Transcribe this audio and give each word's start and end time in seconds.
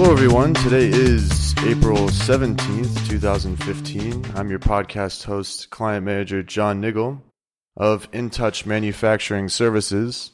Hello, 0.00 0.12
everyone. 0.12 0.54
Today 0.54 0.86
is 0.86 1.52
April 1.64 2.06
17th, 2.06 3.08
2015. 3.08 4.26
I'm 4.36 4.48
your 4.48 4.60
podcast 4.60 5.24
host, 5.24 5.70
client 5.70 6.06
manager 6.06 6.40
John 6.44 6.80
Niggle 6.80 7.20
of 7.76 8.08
InTouch 8.12 8.64
Manufacturing 8.64 9.48
Services. 9.48 10.30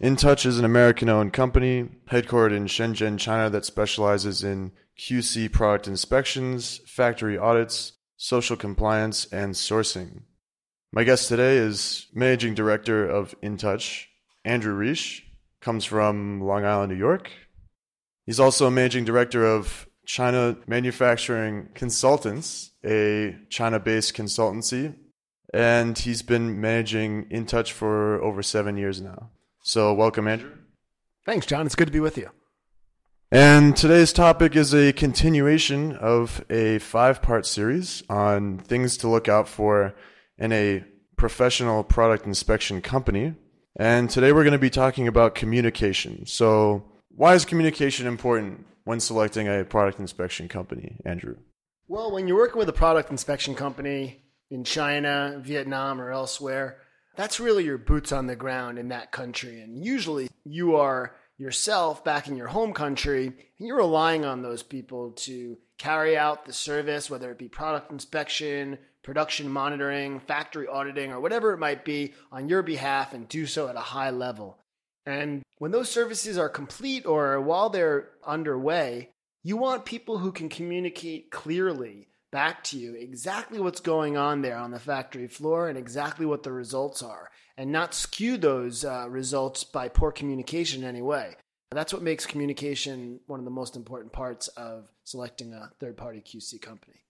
InTouch 0.00 0.46
is 0.46 0.60
an 0.60 0.64
American 0.64 1.08
owned 1.08 1.32
company 1.32 1.88
headquartered 2.12 2.56
in 2.56 2.66
Shenzhen, 2.66 3.18
China, 3.18 3.50
that 3.50 3.64
specializes 3.64 4.44
in 4.44 4.70
QC 4.96 5.50
product 5.50 5.88
inspections, 5.88 6.80
factory 6.86 7.36
audits, 7.36 7.94
social 8.16 8.56
compliance, 8.56 9.24
and 9.32 9.54
sourcing. 9.54 10.22
My 10.92 11.02
guest 11.02 11.26
today 11.26 11.56
is 11.56 12.06
Managing 12.14 12.54
Director 12.54 13.04
of 13.04 13.34
InTouch, 13.42 14.04
Andrew 14.44 14.74
Reich, 14.74 15.24
comes 15.60 15.84
from 15.84 16.40
Long 16.40 16.64
Island, 16.64 16.92
New 16.92 16.98
York. 16.98 17.32
He's 18.24 18.40
also 18.40 18.66
a 18.66 18.70
Managing 18.70 19.04
Director 19.04 19.44
of 19.44 19.88
China 20.06 20.56
Manufacturing 20.66 21.68
Consultants, 21.74 22.72
a 22.84 23.36
China 23.48 23.80
based 23.80 24.14
consultancy, 24.14 24.94
and 25.52 25.98
he's 25.98 26.22
been 26.22 26.60
managing 26.60 27.26
InTouch 27.28 27.70
for 27.72 28.22
over 28.22 28.42
seven 28.42 28.76
years 28.76 29.00
now. 29.00 29.30
So, 29.62 29.92
welcome, 29.92 30.26
Andrew. 30.26 30.52
Thanks, 31.24 31.46
John. 31.46 31.66
It's 31.66 31.74
good 31.74 31.86
to 31.86 31.92
be 31.92 32.00
with 32.00 32.16
you. 32.16 32.30
And 33.30 33.76
today's 33.76 34.12
topic 34.12 34.56
is 34.56 34.74
a 34.74 34.92
continuation 34.92 35.96
of 35.96 36.44
a 36.50 36.78
five 36.80 37.22
part 37.22 37.46
series 37.46 38.02
on 38.10 38.58
things 38.58 38.96
to 38.98 39.08
look 39.08 39.28
out 39.28 39.48
for 39.48 39.94
in 40.36 40.52
a 40.52 40.84
professional 41.16 41.84
product 41.84 42.26
inspection 42.26 42.82
company. 42.82 43.34
And 43.76 44.10
today 44.10 44.32
we're 44.32 44.42
going 44.42 44.52
to 44.52 44.58
be 44.58 44.70
talking 44.70 45.08
about 45.08 45.34
communication. 45.34 46.26
So, 46.26 46.91
why 47.16 47.34
is 47.34 47.44
communication 47.44 48.06
important 48.06 48.66
when 48.84 49.00
selecting 49.00 49.48
a 49.48 49.64
product 49.64 50.00
inspection 50.00 50.48
company, 50.48 50.96
Andrew? 51.04 51.36
Well, 51.88 52.12
when 52.12 52.26
you're 52.26 52.38
working 52.38 52.58
with 52.58 52.68
a 52.68 52.74
product 52.74 53.10
inspection 53.10 53.54
company 53.54 54.22
in 54.50 54.64
China, 54.64 55.40
Vietnam, 55.42 56.00
or 56.00 56.10
elsewhere, 56.10 56.78
that's 57.16 57.40
really 57.40 57.64
your 57.64 57.78
boots 57.78 58.12
on 58.12 58.26
the 58.26 58.36
ground 58.36 58.78
in 58.78 58.88
that 58.88 59.12
country. 59.12 59.60
And 59.60 59.84
usually 59.84 60.28
you 60.44 60.76
are 60.76 61.14
yourself 61.38 62.04
back 62.04 62.28
in 62.28 62.36
your 62.36 62.48
home 62.48 62.72
country 62.72 63.26
and 63.26 63.68
you're 63.68 63.76
relying 63.76 64.24
on 64.24 64.42
those 64.42 64.62
people 64.62 65.10
to 65.12 65.58
carry 65.76 66.16
out 66.16 66.46
the 66.46 66.52
service, 66.52 67.10
whether 67.10 67.30
it 67.30 67.38
be 67.38 67.48
product 67.48 67.90
inspection, 67.90 68.78
production 69.02 69.48
monitoring, 69.50 70.20
factory 70.20 70.68
auditing, 70.68 71.12
or 71.12 71.20
whatever 71.20 71.52
it 71.52 71.58
might 71.58 71.84
be 71.84 72.14
on 72.30 72.48
your 72.48 72.62
behalf 72.62 73.12
and 73.12 73.28
do 73.28 73.46
so 73.46 73.68
at 73.68 73.76
a 73.76 73.80
high 73.80 74.10
level. 74.10 74.58
And 75.04 75.41
when 75.62 75.70
those 75.70 75.88
services 75.88 76.36
are 76.38 76.48
complete 76.48 77.06
or 77.06 77.40
while 77.40 77.70
they're 77.70 78.08
underway, 78.26 79.10
you 79.44 79.56
want 79.56 79.84
people 79.84 80.18
who 80.18 80.32
can 80.32 80.48
communicate 80.48 81.30
clearly 81.30 82.08
back 82.32 82.64
to 82.64 82.76
you 82.76 82.96
exactly 82.96 83.60
what's 83.60 83.78
going 83.78 84.16
on 84.16 84.42
there 84.42 84.56
on 84.56 84.72
the 84.72 84.80
factory 84.80 85.28
floor 85.28 85.68
and 85.68 85.78
exactly 85.78 86.26
what 86.26 86.42
the 86.42 86.50
results 86.50 87.00
are, 87.00 87.30
and 87.56 87.70
not 87.70 87.94
skew 87.94 88.36
those 88.36 88.84
uh, 88.84 89.06
results 89.08 89.62
by 89.62 89.88
poor 89.88 90.10
communication 90.10 90.82
in 90.82 90.88
any 90.88 91.00
way. 91.00 91.36
That's 91.70 91.92
what 91.92 92.02
makes 92.02 92.26
communication 92.26 93.20
one 93.28 93.38
of 93.38 93.44
the 93.44 93.52
most 93.52 93.76
important 93.76 94.12
parts 94.12 94.48
of 94.48 94.88
selecting 95.04 95.52
a 95.52 95.70
third 95.78 95.96
party 95.96 96.20
QC 96.20 96.60
company. 96.60 97.04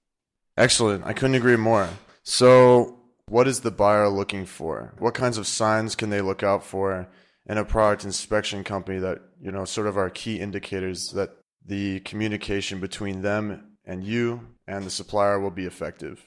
Excellent. 0.59 1.07
I 1.07 1.15
couldn't 1.15 1.37
agree 1.37 1.57
more. 1.57 1.89
So, 2.23 2.99
what 3.31 3.49
is 3.49 3.61
the 3.61 3.71
buyer 3.71 4.11
looking 4.11 4.45
for? 4.45 4.93
What 4.99 5.15
kinds 5.15 5.39
of 5.39 5.47
signs 5.47 5.95
can 5.95 6.11
they 6.11 6.21
look 6.21 6.43
out 6.43 6.63
for 6.63 7.09
in 7.47 7.59
a 7.59 7.65
product 7.65 8.05
inspection 8.05 8.65
company 8.65 8.99
that, 8.99 9.21
you 9.41 9.51
know, 9.51 9.65
sort 9.65 9.87
of 9.87 9.97
are 9.97 10.11
key 10.11 10.39
indicators 10.39 11.11
that 11.13 11.37
the 11.65 12.01
communication 12.01 12.81
between 12.81 13.23
them 13.23 13.77
and 13.85 14.05
you 14.05 14.49
and 14.67 14.85
the 14.85 14.91
supplier 14.91 15.41
will 15.41 15.51
be 15.51 15.67
effective? 15.67 16.25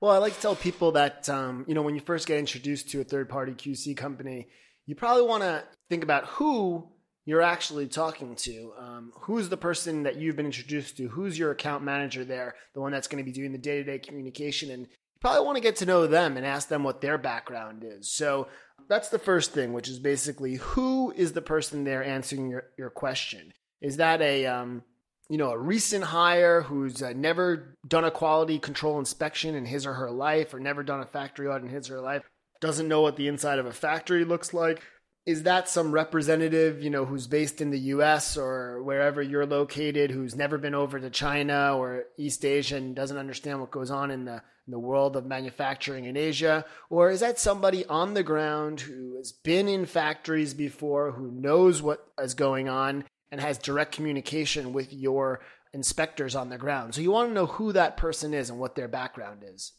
Well, 0.00 0.12
I 0.12 0.18
like 0.18 0.34
to 0.34 0.40
tell 0.40 0.56
people 0.56 0.92
that, 0.92 1.28
um, 1.28 1.64
you 1.68 1.74
know, 1.74 1.82
when 1.82 1.94
you 1.94 2.00
first 2.00 2.26
get 2.26 2.38
introduced 2.38 2.90
to 2.90 3.00
a 3.00 3.04
third 3.04 3.28
party 3.28 3.52
QC 3.52 3.96
company, 3.96 4.48
you 4.86 4.94
probably 4.94 5.22
want 5.22 5.42
to 5.44 5.64
think 5.88 6.02
about 6.02 6.24
who 6.26 6.88
you're 7.24 7.42
actually 7.42 7.86
talking 7.86 8.34
to. 8.34 8.72
Um, 8.78 9.12
who's 9.20 9.48
the 9.48 9.56
person 9.56 10.02
that 10.02 10.16
you've 10.16 10.36
been 10.36 10.46
introduced 10.46 10.96
to? 10.96 11.08
Who's 11.08 11.38
your 11.38 11.52
account 11.52 11.84
manager 11.84 12.24
there? 12.24 12.56
The 12.74 12.80
one 12.80 12.90
that's 12.90 13.06
going 13.06 13.24
to 13.24 13.30
be 13.30 13.34
doing 13.34 13.52
the 13.52 13.58
day 13.58 13.76
to 13.76 13.84
day 13.84 13.98
communication. 13.98 14.70
And 14.70 14.82
you 14.82 15.20
probably 15.20 15.46
want 15.46 15.56
to 15.56 15.62
get 15.62 15.76
to 15.76 15.86
know 15.86 16.06
them 16.08 16.36
and 16.36 16.44
ask 16.44 16.68
them 16.68 16.82
what 16.82 17.00
their 17.00 17.16
background 17.16 17.84
is. 17.86 18.10
So 18.10 18.48
that's 18.92 19.08
the 19.08 19.18
first 19.18 19.52
thing, 19.52 19.72
which 19.72 19.88
is 19.88 19.98
basically 19.98 20.56
who 20.56 21.14
is 21.16 21.32
the 21.32 21.40
person 21.40 21.84
there 21.84 22.04
answering 22.04 22.50
your, 22.50 22.64
your 22.76 22.90
question? 22.90 23.50
Is 23.80 23.96
that 23.96 24.20
a, 24.20 24.44
um, 24.44 24.82
you 25.30 25.38
know, 25.38 25.50
a 25.50 25.58
recent 25.58 26.04
hire 26.04 26.60
who's 26.60 27.02
uh, 27.02 27.14
never 27.16 27.78
done 27.88 28.04
a 28.04 28.10
quality 28.10 28.58
control 28.58 28.98
inspection 28.98 29.54
in 29.54 29.64
his 29.64 29.86
or 29.86 29.94
her 29.94 30.10
life 30.10 30.52
or 30.52 30.60
never 30.60 30.82
done 30.82 31.00
a 31.00 31.06
factory 31.06 31.48
audit 31.48 31.62
in 31.62 31.70
his 31.70 31.88
or 31.88 31.94
her 31.94 32.00
life? 32.02 32.22
Doesn't 32.60 32.86
know 32.86 33.00
what 33.00 33.16
the 33.16 33.28
inside 33.28 33.58
of 33.58 33.64
a 33.64 33.72
factory 33.72 34.26
looks 34.26 34.52
like 34.52 34.82
is 35.24 35.44
that 35.44 35.68
some 35.68 35.92
representative, 35.92 36.82
you 36.82 36.90
know, 36.90 37.04
who's 37.04 37.26
based 37.26 37.60
in 37.60 37.70
the 37.70 37.78
US 37.78 38.36
or 38.36 38.82
wherever 38.82 39.22
you're 39.22 39.46
located, 39.46 40.10
who's 40.10 40.34
never 40.34 40.58
been 40.58 40.74
over 40.74 40.98
to 40.98 41.10
China 41.10 41.76
or 41.76 42.04
East 42.16 42.44
Asia 42.44 42.76
and 42.76 42.96
doesn't 42.96 43.16
understand 43.16 43.60
what 43.60 43.70
goes 43.70 43.90
on 43.90 44.10
in 44.10 44.24
the 44.24 44.42
in 44.66 44.70
the 44.70 44.78
world 44.78 45.16
of 45.16 45.26
manufacturing 45.26 46.04
in 46.04 46.16
Asia? 46.16 46.64
Or 46.88 47.10
is 47.10 47.20
that 47.20 47.38
somebody 47.38 47.84
on 47.86 48.14
the 48.14 48.22
ground 48.22 48.80
who 48.80 49.16
has 49.16 49.32
been 49.32 49.68
in 49.68 49.86
factories 49.86 50.54
before, 50.54 51.12
who 51.12 51.30
knows 51.32 51.82
what 51.82 52.06
is 52.20 52.34
going 52.34 52.68
on 52.68 53.04
and 53.30 53.40
has 53.40 53.58
direct 53.58 53.92
communication 53.92 54.72
with 54.72 54.92
your 54.92 55.40
inspectors 55.72 56.36
on 56.36 56.48
the 56.48 56.58
ground? 56.58 56.94
So 56.94 57.00
you 57.00 57.10
want 57.10 57.30
to 57.30 57.34
know 57.34 57.46
who 57.46 57.72
that 57.72 57.96
person 57.96 58.34
is 58.34 58.50
and 58.50 58.58
what 58.58 58.76
their 58.76 58.88
background 58.88 59.44
is. 59.44 59.72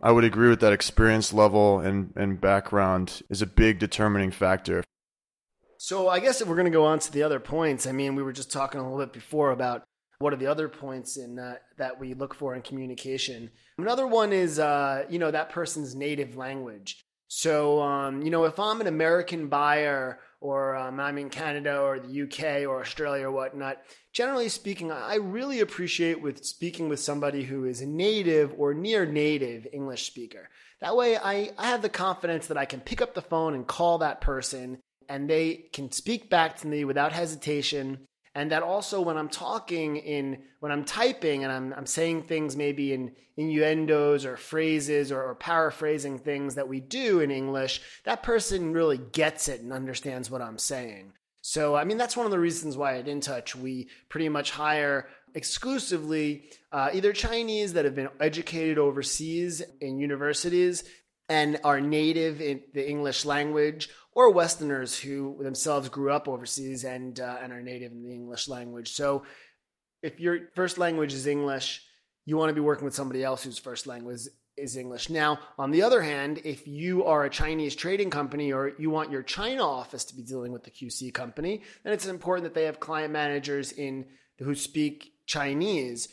I 0.00 0.12
would 0.12 0.24
agree 0.24 0.48
with 0.48 0.60
that 0.60 0.72
experience 0.72 1.32
level 1.32 1.80
and, 1.80 2.12
and 2.14 2.40
background 2.40 3.22
is 3.28 3.42
a 3.42 3.46
big 3.46 3.78
determining 3.78 4.30
factor. 4.30 4.84
So 5.78 6.08
I 6.08 6.20
guess 6.20 6.40
if 6.40 6.48
we're 6.48 6.56
going 6.56 6.66
to 6.66 6.70
go 6.70 6.84
on 6.84 6.98
to 7.00 7.12
the 7.12 7.22
other 7.22 7.40
points, 7.40 7.86
I 7.86 7.92
mean, 7.92 8.14
we 8.14 8.22
were 8.22 8.32
just 8.32 8.52
talking 8.52 8.80
a 8.80 8.82
little 8.82 8.98
bit 8.98 9.12
before 9.12 9.50
about 9.50 9.82
what 10.18 10.32
are 10.32 10.36
the 10.36 10.46
other 10.46 10.68
points 10.68 11.16
in 11.16 11.38
uh, 11.38 11.54
that 11.78 11.98
we 11.98 12.14
look 12.14 12.34
for 12.34 12.54
in 12.54 12.62
communication. 12.62 13.50
Another 13.78 14.06
one 14.06 14.32
is, 14.32 14.58
uh, 14.58 15.04
you 15.08 15.18
know, 15.18 15.30
that 15.30 15.50
person's 15.50 15.94
native 15.94 16.36
language. 16.36 17.04
So, 17.28 17.82
um, 17.82 18.22
you 18.22 18.30
know, 18.30 18.44
if 18.44 18.58
I'm 18.58 18.80
an 18.80 18.86
American 18.86 19.48
buyer 19.48 20.18
or 20.40 20.76
um, 20.76 20.98
I'm 20.98 21.18
in 21.18 21.28
Canada 21.28 21.78
or 21.78 22.00
the 22.00 22.22
UK 22.22 22.66
or 22.66 22.80
Australia 22.80 23.26
or 23.26 23.30
whatnot, 23.30 23.76
generally 24.12 24.48
speaking, 24.48 24.90
I 24.90 25.16
really 25.16 25.60
appreciate 25.60 26.22
with 26.22 26.44
speaking 26.44 26.88
with 26.88 27.00
somebody 27.00 27.44
who 27.44 27.66
is 27.66 27.82
a 27.82 27.86
native 27.86 28.54
or 28.56 28.72
near 28.72 29.04
native 29.04 29.66
English 29.72 30.06
speaker. 30.06 30.48
That 30.80 30.96
way, 30.96 31.16
I, 31.16 31.50
I 31.58 31.66
have 31.66 31.82
the 31.82 31.88
confidence 31.88 32.46
that 32.46 32.56
I 32.56 32.64
can 32.64 32.80
pick 32.80 33.02
up 33.02 33.14
the 33.14 33.22
phone 33.22 33.54
and 33.54 33.66
call 33.66 33.98
that 33.98 34.20
person 34.22 34.78
and 35.08 35.28
they 35.28 35.68
can 35.72 35.90
speak 35.92 36.30
back 36.30 36.56
to 36.58 36.66
me 36.66 36.84
without 36.84 37.12
hesitation 37.12 38.06
and 38.38 38.52
that 38.52 38.62
also 38.62 39.00
when 39.00 39.16
i'm 39.16 39.28
talking 39.28 39.96
in 39.96 40.38
when 40.60 40.70
i'm 40.70 40.84
typing 40.84 41.42
and 41.42 41.52
i'm, 41.52 41.74
I'm 41.76 41.86
saying 41.86 42.22
things 42.22 42.56
maybe 42.56 42.92
in 42.92 43.12
innuendos 43.36 44.24
or 44.24 44.36
phrases 44.36 45.10
or, 45.10 45.22
or, 45.22 45.34
paraphrasing 45.34 46.18
things 46.18 46.54
that 46.54 46.68
we 46.68 46.78
do 46.78 47.18
in 47.20 47.32
english 47.32 47.82
that 48.04 48.22
person 48.22 48.72
really 48.72 48.98
gets 48.98 49.48
it 49.48 49.60
and 49.60 49.72
understands 49.72 50.30
what 50.30 50.40
i'm 50.40 50.58
saying. 50.58 51.12
So 51.40 51.74
i 51.74 51.84
mean 51.84 51.98
that's 51.98 52.16
one 52.16 52.26
of 52.26 52.32
the 52.32 52.38
reasons 52.38 52.76
why 52.76 52.98
at 52.98 53.06
intouch 53.06 53.54
we 53.56 53.88
pretty 54.08 54.28
much 54.28 54.52
hire 54.52 55.08
exclusively 55.34 56.44
uh, 56.72 56.90
either 56.92 57.12
chinese 57.12 57.72
that 57.72 57.84
have 57.84 57.94
been 57.94 58.08
educated 58.20 58.78
overseas 58.78 59.62
in 59.80 59.98
universities 59.98 60.84
and 61.28 61.58
are 61.64 61.80
native 61.80 62.40
in 62.40 62.62
the 62.72 62.88
english 62.88 63.24
language 63.24 63.88
or 64.18 64.32
Westerners 64.32 64.98
who 64.98 65.40
themselves 65.44 65.88
grew 65.88 66.10
up 66.10 66.26
overseas 66.26 66.82
and 66.82 67.20
uh, 67.20 67.36
and 67.40 67.52
are 67.52 67.62
native 67.62 67.92
in 67.92 68.02
the 68.02 68.12
English 68.12 68.48
language. 68.48 68.92
So, 68.92 69.22
if 70.02 70.18
your 70.18 70.48
first 70.56 70.76
language 70.76 71.14
is 71.14 71.28
English, 71.28 71.84
you 72.26 72.36
want 72.36 72.50
to 72.50 72.54
be 72.54 72.60
working 72.60 72.84
with 72.84 72.96
somebody 72.96 73.22
else 73.22 73.44
whose 73.44 73.60
first 73.60 73.86
language 73.86 74.22
is 74.56 74.76
English. 74.76 75.08
Now, 75.08 75.38
on 75.56 75.70
the 75.70 75.82
other 75.82 76.02
hand, 76.02 76.40
if 76.42 76.66
you 76.66 77.04
are 77.04 77.26
a 77.26 77.30
Chinese 77.30 77.76
trading 77.76 78.10
company 78.10 78.52
or 78.52 78.72
you 78.76 78.90
want 78.90 79.12
your 79.12 79.22
China 79.22 79.62
office 79.62 80.04
to 80.06 80.16
be 80.16 80.24
dealing 80.24 80.50
with 80.50 80.64
the 80.64 80.72
QC 80.72 81.14
company, 81.14 81.62
then 81.84 81.92
it's 81.92 82.06
important 82.06 82.42
that 82.42 82.54
they 82.54 82.64
have 82.64 82.80
client 82.80 83.12
managers 83.12 83.70
in 83.70 84.04
who 84.40 84.56
speak 84.56 85.12
Chinese. 85.26 86.08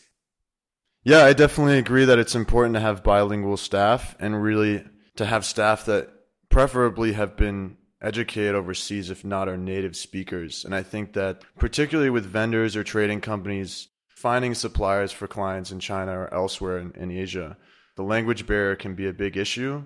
Yeah, 1.03 1.25
I 1.25 1.33
definitely 1.33 1.79
agree 1.79 2.05
that 2.05 2.19
it's 2.19 2.35
important 2.35 2.75
to 2.75 2.81
have 2.81 3.03
bilingual 3.03 3.57
staff 3.57 4.15
and 4.19 4.43
really 4.43 4.83
to 5.15 5.25
have 5.25 5.45
staff 5.45 5.85
that 5.85 6.09
preferably 6.49 7.13
have 7.13 7.35
been 7.35 7.77
educated 8.01 8.55
overseas, 8.55 9.09
if 9.09 9.25
not 9.25 9.49
are 9.49 9.57
native 9.57 9.95
speakers. 9.95 10.63
And 10.63 10.75
I 10.75 10.83
think 10.83 11.13
that, 11.13 11.41
particularly 11.57 12.09
with 12.09 12.25
vendors 12.25 12.75
or 12.75 12.83
trading 12.83 13.21
companies, 13.21 13.87
finding 14.07 14.53
suppliers 14.53 15.11
for 15.11 15.27
clients 15.27 15.71
in 15.71 15.79
China 15.79 16.11
or 16.11 16.33
elsewhere 16.33 16.77
in, 16.77 16.91
in 16.93 17.11
Asia, 17.11 17.57
the 17.95 18.03
language 18.03 18.45
barrier 18.45 18.75
can 18.75 18.95
be 18.95 19.07
a 19.07 19.13
big 19.13 19.37
issue. 19.37 19.83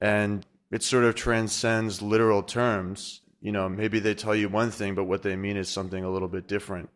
And 0.00 0.46
it 0.70 0.82
sort 0.82 1.04
of 1.04 1.14
transcends 1.14 2.02
literal 2.02 2.42
terms. 2.42 3.20
You 3.40 3.52
know, 3.52 3.68
maybe 3.68 3.98
they 3.98 4.14
tell 4.14 4.34
you 4.34 4.48
one 4.48 4.70
thing, 4.70 4.94
but 4.94 5.04
what 5.04 5.22
they 5.22 5.36
mean 5.36 5.56
is 5.56 5.68
something 5.68 6.04
a 6.04 6.10
little 6.10 6.28
bit 6.28 6.46
different. 6.48 6.90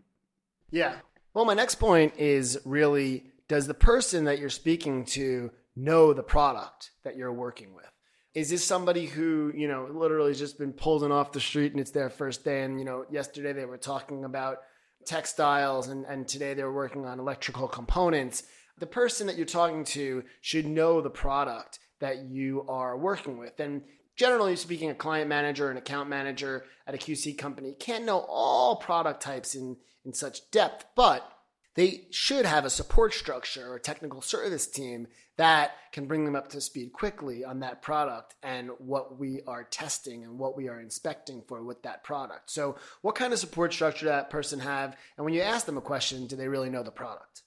Yeah. 0.70 0.96
Well, 1.34 1.44
my 1.44 1.54
next 1.54 1.76
point 1.76 2.14
is 2.16 2.58
really 2.64 3.24
does 3.48 3.66
the 3.66 3.74
person 3.74 4.24
that 4.24 4.38
you're 4.38 4.50
speaking 4.50 5.04
to 5.04 5.50
know 5.76 6.12
the 6.12 6.22
product 6.22 6.90
that 7.04 7.16
you're 7.16 7.32
working 7.32 7.74
with? 7.74 7.90
Is 8.34 8.50
this 8.50 8.64
somebody 8.64 9.06
who, 9.06 9.52
you 9.54 9.68
know, 9.68 9.88
literally 9.92 10.34
just 10.34 10.58
been 10.58 10.72
pulled 10.72 11.04
in 11.04 11.12
off 11.12 11.32
the 11.32 11.40
street 11.40 11.72
and 11.72 11.80
it's 11.80 11.92
their 11.92 12.10
first 12.10 12.44
day? 12.44 12.62
And, 12.62 12.78
you 12.78 12.84
know, 12.84 13.04
yesterday 13.10 13.52
they 13.52 13.64
were 13.64 13.78
talking 13.78 14.24
about 14.24 14.58
textiles 15.06 15.88
and, 15.88 16.04
and 16.06 16.26
today 16.26 16.54
they're 16.54 16.72
working 16.72 17.06
on 17.06 17.20
electrical 17.20 17.68
components. 17.68 18.42
The 18.78 18.86
person 18.86 19.28
that 19.28 19.36
you're 19.36 19.46
talking 19.46 19.84
to 19.84 20.24
should 20.40 20.66
know 20.66 21.00
the 21.00 21.10
product 21.10 21.78
that 22.00 22.24
you 22.24 22.64
are 22.68 22.98
working 22.98 23.38
with. 23.38 23.60
And 23.60 23.82
generally 24.16 24.56
speaking, 24.56 24.90
a 24.90 24.94
client 24.94 25.28
manager, 25.28 25.70
an 25.70 25.76
account 25.76 26.08
manager 26.08 26.64
at 26.86 26.94
a 26.94 26.98
QC 26.98 27.38
company 27.38 27.74
can't 27.78 28.04
know 28.04 28.26
all 28.28 28.76
product 28.76 29.22
types 29.22 29.54
in, 29.54 29.76
in 30.04 30.12
such 30.12 30.50
depth, 30.50 30.86
but 30.96 31.30
they 31.74 32.06
should 32.10 32.46
have 32.46 32.64
a 32.64 32.70
support 32.70 33.14
structure 33.14 33.72
or 33.72 33.78
technical 33.78 34.20
service 34.20 34.66
team 34.66 35.08
that 35.36 35.72
can 35.92 36.06
bring 36.06 36.24
them 36.24 36.36
up 36.36 36.48
to 36.50 36.60
speed 36.60 36.92
quickly 36.92 37.44
on 37.44 37.60
that 37.60 37.82
product 37.82 38.34
and 38.42 38.70
what 38.78 39.18
we 39.18 39.40
are 39.46 39.64
testing 39.64 40.22
and 40.22 40.38
what 40.38 40.56
we 40.56 40.68
are 40.68 40.80
inspecting 40.80 41.42
for 41.48 41.62
with 41.62 41.82
that 41.82 42.04
product. 42.04 42.50
So, 42.50 42.76
what 43.02 43.16
kind 43.16 43.32
of 43.32 43.38
support 43.38 43.72
structure 43.72 44.06
that 44.06 44.30
person 44.30 44.60
have? 44.60 44.96
And 45.16 45.24
when 45.24 45.34
you 45.34 45.42
ask 45.42 45.66
them 45.66 45.78
a 45.78 45.82
question, 45.82 46.26
do 46.26 46.36
they 46.36 46.48
really 46.48 46.70
know 46.70 46.84
the 46.84 46.92
product? 46.92 47.42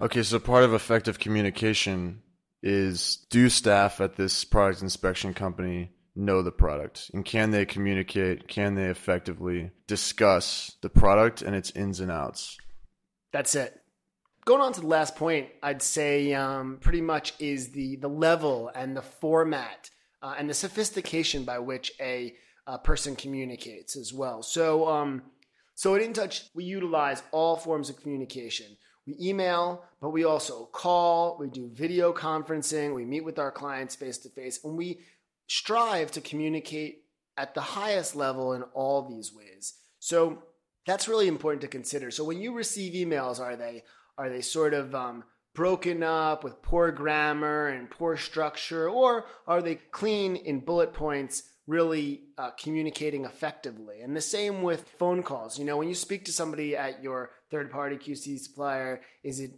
Okay, 0.00 0.22
so 0.22 0.38
part 0.40 0.64
of 0.64 0.74
effective 0.74 1.18
communication 1.18 2.22
is 2.62 3.26
do 3.30 3.48
staff 3.48 4.00
at 4.00 4.16
this 4.16 4.44
product 4.44 4.82
inspection 4.82 5.34
company 5.34 5.90
know 6.16 6.42
the 6.42 6.50
product 6.50 7.10
and 7.14 7.24
can 7.24 7.52
they 7.52 7.64
communicate 7.64 8.48
can 8.48 8.74
they 8.74 8.86
effectively 8.86 9.70
discuss 9.86 10.76
the 10.82 10.90
product 10.90 11.40
and 11.40 11.54
its 11.54 11.70
ins 11.70 12.00
and 12.00 12.10
outs 12.10 12.58
that's 13.32 13.54
it. 13.54 13.80
Going 14.44 14.62
on 14.62 14.72
to 14.72 14.80
the 14.80 14.86
last 14.86 15.16
point 15.16 15.48
i'd 15.62 15.82
say 15.82 16.32
um, 16.32 16.78
pretty 16.80 17.00
much 17.00 17.34
is 17.38 17.70
the 17.70 17.96
the 17.96 18.08
level 18.08 18.70
and 18.74 18.96
the 18.96 19.02
format 19.02 19.90
uh, 20.22 20.34
and 20.38 20.48
the 20.48 20.54
sophistication 20.54 21.44
by 21.44 21.58
which 21.58 21.92
a, 22.00 22.34
a 22.66 22.78
person 22.78 23.16
communicates 23.16 23.96
as 23.96 24.12
well. 24.12 24.42
So 24.42 24.88
um, 24.88 25.22
so 25.74 25.94
at 25.94 26.02
intouch 26.02 26.48
we 26.54 26.64
utilize 26.64 27.22
all 27.32 27.56
forms 27.56 27.90
of 27.90 28.00
communication. 28.00 28.66
We 29.06 29.16
email, 29.20 29.84
but 30.00 30.10
we 30.10 30.24
also 30.24 30.66
call, 30.66 31.36
we 31.38 31.48
do 31.48 31.70
video 31.72 32.12
conferencing, 32.12 32.94
we 32.94 33.04
meet 33.04 33.24
with 33.24 33.38
our 33.38 33.50
clients 33.50 33.96
face 33.96 34.18
to 34.18 34.28
face, 34.28 34.62
and 34.62 34.76
we 34.76 35.00
strive 35.46 36.12
to 36.12 36.20
communicate 36.20 37.04
at 37.36 37.54
the 37.54 37.60
highest 37.60 38.14
level 38.14 38.52
in 38.52 38.62
all 38.74 39.08
these 39.08 39.32
ways. 39.32 39.74
So 39.98 40.42
that's 40.86 41.08
really 41.08 41.28
important 41.28 41.62
to 41.62 41.68
consider. 41.68 42.10
So 42.10 42.24
when 42.24 42.40
you 42.40 42.54
receive 42.54 42.94
emails, 42.94 43.40
are 43.40 43.56
they 43.56 43.84
are 44.18 44.28
they 44.28 44.40
sort 44.40 44.74
of 44.74 44.94
um, 44.94 45.24
broken 45.54 46.02
up 46.02 46.44
with 46.44 46.62
poor 46.62 46.90
grammar 46.92 47.68
and 47.68 47.90
poor 47.90 48.16
structure, 48.16 48.88
or 48.88 49.26
are 49.46 49.62
they 49.62 49.76
clean 49.76 50.36
in 50.36 50.60
bullet 50.60 50.92
points 50.92 51.44
really 51.70 52.22
uh, 52.36 52.50
communicating 52.58 53.24
effectively. 53.24 54.00
And 54.00 54.16
the 54.16 54.20
same 54.20 54.62
with 54.62 54.88
phone 54.98 55.22
calls. 55.22 55.56
You 55.56 55.64
know, 55.64 55.76
when 55.76 55.88
you 55.88 55.94
speak 55.94 56.24
to 56.24 56.32
somebody 56.32 56.76
at 56.76 57.00
your 57.00 57.30
third 57.48 57.70
party 57.70 57.96
QC 57.96 58.40
supplier, 58.40 59.02
is 59.22 59.38
it 59.38 59.52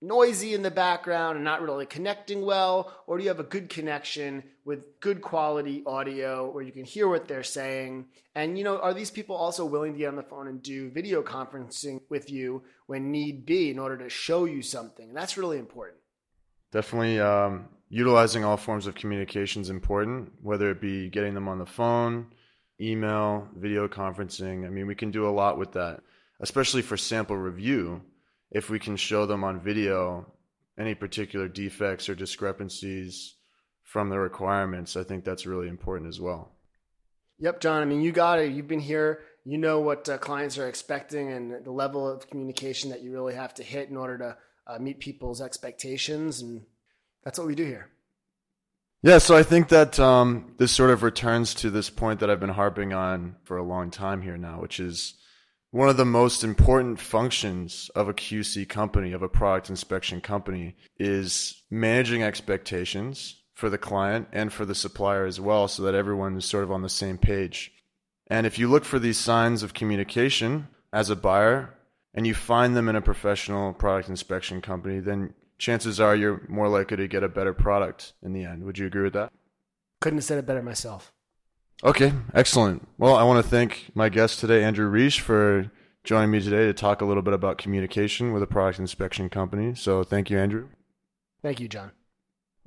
noisy 0.00 0.54
in 0.54 0.62
the 0.62 0.70
background 0.70 1.36
and 1.36 1.44
not 1.44 1.62
really 1.62 1.86
connecting 1.86 2.44
well? 2.44 2.92
Or 3.06 3.16
do 3.16 3.24
you 3.24 3.28
have 3.30 3.40
a 3.40 3.44
good 3.44 3.68
connection 3.68 4.44
with 4.64 5.00
good 5.00 5.20
quality 5.22 5.82
audio 5.86 6.50
where 6.50 6.62
you 6.62 6.72
can 6.72 6.84
hear 6.84 7.08
what 7.08 7.28
they're 7.28 7.42
saying? 7.42 8.06
And, 8.34 8.58
you 8.58 8.64
know, 8.64 8.78
are 8.78 8.94
these 8.94 9.10
people 9.10 9.36
also 9.36 9.64
willing 9.64 9.92
to 9.92 9.98
get 9.98 10.08
on 10.08 10.16
the 10.16 10.22
phone 10.22 10.48
and 10.48 10.62
do 10.62 10.90
video 10.90 11.22
conferencing 11.22 12.00
with 12.08 12.30
you 12.30 12.62
when 12.86 13.10
need 13.10 13.46
be 13.46 13.70
in 13.70 13.78
order 13.78 13.96
to 13.98 14.08
show 14.08 14.44
you 14.44 14.62
something? 14.62 15.08
And 15.08 15.16
that's 15.16 15.36
really 15.36 15.58
important. 15.58 15.98
Definitely. 16.72 17.20
Um, 17.20 17.68
utilizing 17.88 18.44
all 18.44 18.56
forms 18.56 18.86
of 18.86 18.96
communication 18.96 19.62
is 19.62 19.70
important, 19.70 20.32
whether 20.42 20.70
it 20.70 20.80
be 20.80 21.08
getting 21.08 21.34
them 21.34 21.46
on 21.46 21.58
the 21.58 21.66
phone, 21.66 22.26
email, 22.80 23.48
video 23.56 23.86
conferencing. 23.86 24.66
I 24.66 24.70
mean, 24.70 24.86
we 24.86 24.96
can 24.96 25.12
do 25.12 25.28
a 25.28 25.30
lot 25.30 25.58
with 25.58 25.72
that, 25.72 26.00
especially 26.40 26.82
for 26.82 26.96
sample 26.96 27.36
review. 27.36 28.02
If 28.54 28.70
we 28.70 28.78
can 28.78 28.96
show 28.96 29.26
them 29.26 29.44
on 29.44 29.60
video 29.60 30.24
any 30.78 30.94
particular 30.94 31.48
defects 31.48 32.08
or 32.08 32.14
discrepancies 32.14 33.34
from 33.82 34.08
the 34.08 34.18
requirements, 34.18 34.96
I 34.96 35.02
think 35.02 35.24
that's 35.24 35.44
really 35.44 35.68
important 35.68 36.08
as 36.08 36.20
well. 36.20 36.52
Yep, 37.38 37.60
John. 37.60 37.82
I 37.82 37.84
mean, 37.84 38.00
you 38.00 38.12
got 38.12 38.38
it. 38.38 38.52
You've 38.52 38.68
been 38.68 38.80
here. 38.80 39.20
You 39.44 39.58
know 39.58 39.80
what 39.80 40.08
uh, 40.08 40.18
clients 40.18 40.56
are 40.56 40.68
expecting 40.68 41.32
and 41.32 41.64
the 41.64 41.70
level 41.70 42.08
of 42.08 42.30
communication 42.30 42.90
that 42.90 43.02
you 43.02 43.12
really 43.12 43.34
have 43.34 43.52
to 43.54 43.62
hit 43.62 43.90
in 43.90 43.96
order 43.96 44.16
to 44.18 44.36
uh, 44.66 44.78
meet 44.78 45.00
people's 45.00 45.42
expectations. 45.42 46.40
And 46.40 46.62
that's 47.24 47.38
what 47.38 47.46
we 47.46 47.54
do 47.54 47.64
here. 47.64 47.90
Yeah, 49.02 49.18
so 49.18 49.36
I 49.36 49.42
think 49.42 49.68
that 49.68 50.00
um, 50.00 50.54
this 50.56 50.72
sort 50.72 50.90
of 50.90 51.02
returns 51.02 51.52
to 51.56 51.68
this 51.68 51.90
point 51.90 52.20
that 52.20 52.30
I've 52.30 52.40
been 52.40 52.48
harping 52.48 52.94
on 52.94 53.36
for 53.44 53.58
a 53.58 53.62
long 53.62 53.90
time 53.90 54.22
here 54.22 54.38
now, 54.38 54.60
which 54.60 54.80
is 54.80 55.14
one 55.74 55.88
of 55.88 55.96
the 55.96 56.04
most 56.04 56.44
important 56.44 57.00
functions 57.00 57.90
of 57.96 58.08
a 58.08 58.14
QC 58.14 58.68
company, 58.68 59.10
of 59.10 59.22
a 59.22 59.28
product 59.28 59.68
inspection 59.68 60.20
company, 60.20 60.76
is 61.00 61.64
managing 61.68 62.22
expectations 62.22 63.42
for 63.54 63.68
the 63.68 63.76
client 63.76 64.28
and 64.30 64.52
for 64.52 64.64
the 64.64 64.74
supplier 64.76 65.26
as 65.26 65.40
well, 65.40 65.66
so 65.66 65.82
that 65.82 65.96
everyone 65.96 66.36
is 66.36 66.44
sort 66.44 66.62
of 66.62 66.70
on 66.70 66.82
the 66.82 66.88
same 66.88 67.18
page. 67.18 67.72
And 68.28 68.46
if 68.46 68.56
you 68.56 68.68
look 68.68 68.84
for 68.84 69.00
these 69.00 69.18
signs 69.18 69.64
of 69.64 69.74
communication 69.74 70.68
as 70.92 71.10
a 71.10 71.16
buyer 71.16 71.74
and 72.14 72.24
you 72.24 72.34
find 72.34 72.76
them 72.76 72.88
in 72.88 72.94
a 72.94 73.02
professional 73.02 73.72
product 73.72 74.08
inspection 74.08 74.60
company, 74.60 75.00
then 75.00 75.34
chances 75.58 75.98
are 75.98 76.14
you're 76.14 76.46
more 76.48 76.68
likely 76.68 76.98
to 76.98 77.08
get 77.08 77.24
a 77.24 77.28
better 77.28 77.52
product 77.52 78.12
in 78.22 78.32
the 78.32 78.44
end. 78.44 78.62
Would 78.62 78.78
you 78.78 78.86
agree 78.86 79.02
with 79.02 79.14
that? 79.14 79.32
Couldn't 80.00 80.18
have 80.18 80.24
said 80.24 80.38
it 80.38 80.46
better 80.46 80.62
myself. 80.62 81.12
Okay, 81.82 82.12
excellent. 82.32 82.86
Well, 82.98 83.16
I 83.16 83.24
want 83.24 83.44
to 83.44 83.50
thank 83.50 83.90
my 83.94 84.08
guest 84.08 84.40
today, 84.40 84.64
Andrew 84.64 84.88
Reich, 84.88 85.20
for 85.20 85.70
joining 86.04 86.30
me 86.30 86.40
today 86.40 86.66
to 86.66 86.72
talk 86.72 87.00
a 87.00 87.04
little 87.04 87.22
bit 87.22 87.34
about 87.34 87.58
communication 87.58 88.32
with 88.32 88.42
a 88.42 88.46
product 88.46 88.78
inspection 88.78 89.28
company. 89.28 89.74
So 89.74 90.04
thank 90.04 90.30
you, 90.30 90.38
Andrew. 90.38 90.68
Thank 91.42 91.60
you, 91.60 91.68
John. 91.68 91.90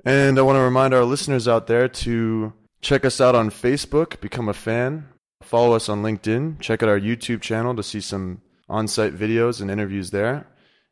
And 0.04 0.38
I 0.38 0.42
want 0.42 0.56
to 0.56 0.60
remind 0.60 0.94
our 0.94 1.04
listeners 1.04 1.48
out 1.48 1.66
there 1.66 1.88
to 1.88 2.52
check 2.80 3.04
us 3.04 3.20
out 3.20 3.34
on 3.34 3.50
Facebook, 3.50 4.20
become 4.20 4.48
a 4.48 4.54
fan, 4.54 5.08
follow 5.42 5.74
us 5.74 5.88
on 5.88 6.02
LinkedIn, 6.02 6.60
check 6.60 6.80
out 6.82 6.88
our 6.88 7.00
YouTube 7.00 7.40
channel 7.40 7.74
to 7.74 7.82
see 7.82 8.00
some 8.00 8.40
on 8.68 8.86
site 8.86 9.16
videos 9.16 9.60
and 9.60 9.68
interviews 9.70 10.10
there. 10.10 10.46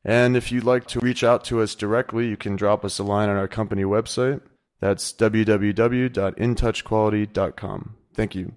And 0.05 0.37
if 0.37 0.53
you'd 0.53 0.65
like 0.65 0.87
to 0.89 1.01
reach 1.01 1.25
out 1.25 1.45
to 1.45 1.61
us 1.61 1.75
directly, 1.75 2.29
you 2.29 2.37
can 2.37 2.57
drop 2.57 2.85
us 2.85 2.99
a 2.99 3.05
line 3.05 3.29
on 3.29 3.37
our 3.37 3.49
company 3.49 3.85
website. 3.85 4.41
That's 4.81 5.13
www.intouchquality.com. 5.13 7.97
Thank 8.17 8.35
you. 8.35 8.53